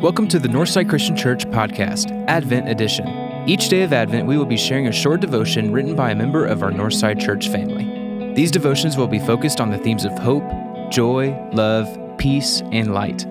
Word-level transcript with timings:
Welcome 0.00 0.28
to 0.28 0.38
the 0.38 0.46
Northside 0.46 0.88
Christian 0.88 1.16
Church 1.16 1.44
podcast, 1.46 2.12
Advent 2.28 2.68
Edition. 2.68 3.08
Each 3.48 3.68
day 3.68 3.82
of 3.82 3.92
Advent, 3.92 4.28
we 4.28 4.38
will 4.38 4.46
be 4.46 4.56
sharing 4.56 4.86
a 4.86 4.92
short 4.92 5.20
devotion 5.20 5.72
written 5.72 5.96
by 5.96 6.12
a 6.12 6.14
member 6.14 6.46
of 6.46 6.62
our 6.62 6.70
Northside 6.70 7.20
Church 7.20 7.48
family. 7.48 8.32
These 8.32 8.52
devotions 8.52 8.96
will 8.96 9.08
be 9.08 9.18
focused 9.18 9.60
on 9.60 9.72
the 9.72 9.78
themes 9.78 10.04
of 10.04 10.16
hope, 10.16 10.44
joy, 10.92 11.36
love, 11.52 11.88
peace, 12.16 12.62
and 12.70 12.94
light. 12.94 13.26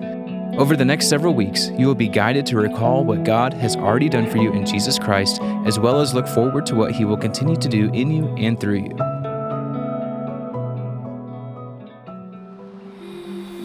Over 0.58 0.76
the 0.76 0.84
next 0.84 1.08
several 1.08 1.32
weeks, 1.32 1.70
you 1.78 1.86
will 1.86 1.94
be 1.94 2.06
guided 2.06 2.44
to 2.46 2.58
recall 2.58 3.02
what 3.02 3.24
God 3.24 3.54
has 3.54 3.74
already 3.74 4.10
done 4.10 4.28
for 4.28 4.36
you 4.36 4.52
in 4.52 4.66
Jesus 4.66 4.98
Christ, 4.98 5.40
as 5.64 5.78
well 5.78 6.02
as 6.02 6.12
look 6.12 6.28
forward 6.28 6.66
to 6.66 6.74
what 6.74 6.92
He 6.92 7.06
will 7.06 7.16
continue 7.16 7.56
to 7.56 7.68
do 7.70 7.90
in 7.94 8.10
you 8.10 8.26
and 8.36 8.60
through 8.60 8.80
you. 8.80 9.17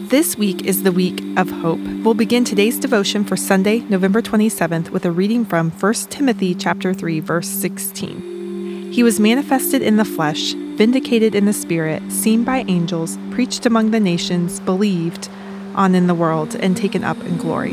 This 0.08 0.36
week 0.36 0.66
is 0.66 0.82
the 0.82 0.92
week 0.92 1.22
of 1.38 1.50
hope. 1.50 1.80
We'll 1.80 2.12
begin 2.12 2.44
today's 2.44 2.78
devotion 2.78 3.24
for 3.24 3.38
Sunday, 3.38 3.78
November 3.88 4.20
27th 4.20 4.90
with 4.90 5.06
a 5.06 5.10
reading 5.10 5.46
from 5.46 5.70
1 5.70 5.94
Timothy 6.10 6.54
chapter 6.54 6.92
3 6.92 7.20
verse 7.20 7.48
16. 7.48 8.92
He 8.92 9.02
was 9.02 9.18
manifested 9.18 9.80
in 9.80 9.96
the 9.96 10.04
flesh, 10.04 10.52
vindicated 10.52 11.34
in 11.34 11.46
the 11.46 11.54
spirit, 11.54 12.02
seen 12.12 12.44
by 12.44 12.66
angels, 12.68 13.16
preached 13.30 13.64
among 13.64 13.92
the 13.92 13.98
nations, 13.98 14.60
believed 14.60 15.30
on 15.74 15.94
in 15.94 16.06
the 16.06 16.14
world 16.14 16.54
and 16.56 16.76
taken 16.76 17.02
up 17.02 17.18
in 17.24 17.38
glory. 17.38 17.72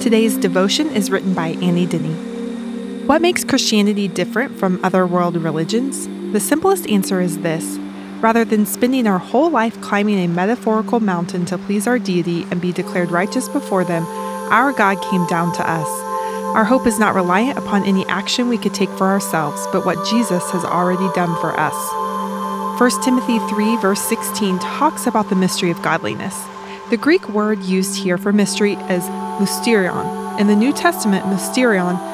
Today's 0.00 0.38
devotion 0.38 0.88
is 0.88 1.10
written 1.10 1.34
by 1.34 1.48
Annie 1.48 1.84
Denny. 1.84 2.14
What 3.06 3.20
makes 3.20 3.44
Christianity 3.44 4.08
different 4.08 4.58
from 4.58 4.82
other 4.82 5.06
world 5.06 5.36
religions? 5.36 6.08
The 6.32 6.40
simplest 6.40 6.88
answer 6.88 7.20
is 7.20 7.40
this 7.40 7.78
Rather 8.20 8.44
than 8.44 8.66
spending 8.66 9.06
our 9.06 9.18
whole 9.18 9.50
life 9.50 9.80
climbing 9.80 10.18
a 10.18 10.28
metaphorical 10.28 11.00
mountain 11.00 11.46
to 11.46 11.56
please 11.56 11.86
our 11.86 11.98
deity 11.98 12.42
and 12.50 12.60
be 12.60 12.70
declared 12.70 13.10
righteous 13.10 13.48
before 13.48 13.82
them, 13.82 14.04
our 14.52 14.72
God 14.72 15.00
came 15.10 15.26
down 15.26 15.54
to 15.54 15.70
us. 15.70 15.88
Our 16.54 16.64
hope 16.64 16.86
is 16.86 16.98
not 16.98 17.14
reliant 17.14 17.56
upon 17.56 17.84
any 17.84 18.04
action 18.06 18.48
we 18.48 18.58
could 18.58 18.74
take 18.74 18.90
for 18.90 19.06
ourselves, 19.06 19.66
but 19.72 19.86
what 19.86 20.04
Jesus 20.10 20.50
has 20.50 20.64
already 20.64 21.08
done 21.14 21.34
for 21.40 21.58
us. 21.58 22.80
1 22.80 23.02
Timothy 23.02 23.38
3, 23.48 23.76
verse 23.76 24.02
16, 24.02 24.58
talks 24.58 25.06
about 25.06 25.30
the 25.30 25.36
mystery 25.36 25.70
of 25.70 25.80
godliness. 25.80 26.36
The 26.90 26.98
Greek 26.98 27.28
word 27.28 27.62
used 27.62 27.96
here 27.96 28.18
for 28.18 28.32
mystery 28.32 28.72
is 28.72 29.04
mysterion. 29.38 30.40
In 30.40 30.46
the 30.46 30.56
New 30.56 30.72
Testament, 30.72 31.24
mysterion 31.26 32.09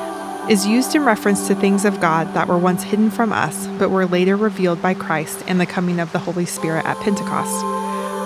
is 0.48 0.66
used 0.66 0.94
in 0.94 1.04
reference 1.04 1.48
to 1.48 1.54
things 1.54 1.84
of 1.84 2.00
God 2.00 2.32
that 2.34 2.46
were 2.46 2.58
once 2.58 2.84
hidden 2.84 3.10
from 3.10 3.32
us, 3.32 3.66
but 3.78 3.90
were 3.90 4.06
later 4.06 4.36
revealed 4.36 4.80
by 4.80 4.94
Christ 4.94 5.42
and 5.48 5.60
the 5.60 5.66
coming 5.66 5.98
of 5.98 6.12
the 6.12 6.20
Holy 6.20 6.46
Spirit 6.46 6.84
at 6.84 7.00
Pentecost. 7.00 7.64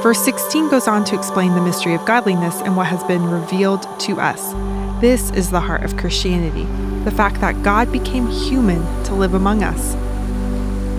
Verse 0.03 0.23
16 0.25 0.69
goes 0.69 0.87
on 0.87 1.05
to 1.07 1.15
explain 1.15 1.55
the 1.55 1.63
mystery 1.63 1.95
of 1.95 2.05
godliness 2.05 2.61
and 2.61 2.77
what 2.77 2.89
has 2.89 3.03
been 3.05 3.25
revealed 3.25 3.87
to 4.01 4.21
us. 4.21 4.53
This 5.01 5.31
is 5.31 5.51
the 5.51 5.61
heart 5.61 5.83
of 5.83 5.97
Christianity 5.97 6.67
the 7.05 7.11
fact 7.11 7.41
that 7.41 7.63
God 7.63 7.91
became 7.91 8.27
human 8.27 8.83
to 9.05 9.15
live 9.15 9.33
among 9.33 9.63
us. 9.63 9.95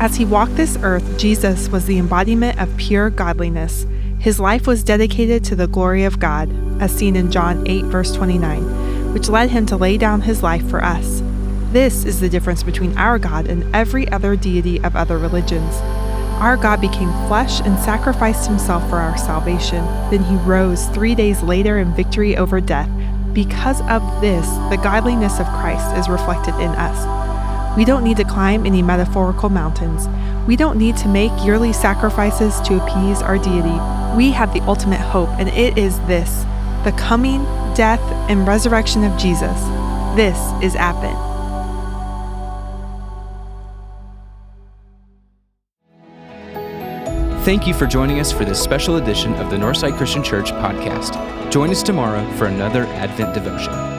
As 0.02 0.16
he 0.16 0.25
walked 0.25 0.56
this 0.56 0.75
earth, 0.81 1.19
Jesus 1.19 1.69
was 1.69 1.85
the 1.85 2.00
embodiment 2.00 2.59
of 2.59 2.75
pure 2.78 3.11
godliness. 3.11 3.85
His 4.17 4.39
life 4.39 4.66
was 4.66 4.83
dedicated 4.83 5.44
to 5.44 5.56
the 5.56 5.67
glory 5.67 6.03
of 6.03 6.17
God, 6.17 6.50
as 6.81 6.91
seen 6.91 7.16
in 7.16 7.31
John 7.31 7.67
8, 7.67 7.85
verse 7.85 8.11
29 8.11 8.91
which 9.14 9.30
led 9.30 9.50
him 9.50 9.66
to 9.67 9.78
lay 9.78 9.98
down 9.98 10.22
his 10.22 10.44
life 10.44 10.67
for 10.70 10.84
us. 10.84 11.22
This 11.72 12.06
is 12.06 12.20
the 12.20 12.30
difference 12.30 12.64
between 12.64 12.98
our 12.98 13.18
God 13.18 13.48
and 13.48 13.64
every 13.76 14.08
other 14.09 14.36
deity 14.36 14.81
of 14.84 14.95
other 14.95 15.18
religions. 15.18 15.76
Our 16.42 16.58
God 16.58 16.81
became 16.81 17.12
flesh 17.28 17.62
and 17.62 17.78
sacrificed 17.80 18.48
himself 18.48 18.90
for 18.90 18.98
our 18.98 19.18
salvation. 19.18 19.86
Then 20.09 20.23
he 20.23 20.36
rose 20.38 20.88
three 20.88 21.16
days 21.16 21.42
later 21.44 21.78
in 21.78 21.94
victory 21.94 22.36
over 22.36 22.59
death. 22.59 22.90
Because 23.34 23.80
of 23.81 24.02
this, 24.22 24.45
the 24.70 24.80
godliness 24.81 25.40
of 25.40 25.46
Christ 25.46 25.96
is 25.98 26.09
reflected 26.09 26.56
in 26.56 26.72
us. 26.72 27.78
We 27.78 27.86
don't 27.86 28.03
need 28.03 28.18
to 28.18 28.25
climb 28.25 28.66
any 28.66 28.81
metaphorical 28.81 29.50
mountains. 29.50 30.08
We 30.47 30.56
don't 30.58 30.78
need 30.78 30.97
to 30.97 31.08
make 31.08 31.31
yearly 31.46 31.72
sacrifices 31.72 32.59
to 32.62 32.84
appease 32.84 33.22
our 33.22 33.38
deity. 33.38 33.80
We 34.18 34.31
have 34.31 34.53
the 34.53 34.62
ultimate 34.64 35.00
hope, 35.00 35.30
and 35.40 35.47
it 35.47 35.78
is 35.78 35.97
this 36.02 36.44
the 36.84 36.91
coming, 36.97 37.46
death, 37.76 38.02
and 38.30 38.48
resurrection 38.48 39.04
of 39.04 39.18
Jesus. 39.20 39.59
This 40.16 40.38
is 40.64 40.76
Advent. 40.76 41.18
Thank 47.44 47.66
you 47.66 47.74
for 47.74 47.88
joining 47.88 48.20
us 48.20 48.32
for 48.32 48.46
this 48.46 48.62
special 48.62 48.98
edition 48.98 49.34
of 49.34 49.50
the 49.50 49.58
Northside 49.58 49.98
Christian 49.98 50.24
Church 50.24 50.52
podcast. 50.52 51.52
Join 51.52 51.72
us 51.72 51.82
tomorrow 51.82 52.24
for 52.34 52.46
another 52.46 52.86
Advent 52.86 53.34
devotion. 53.34 53.91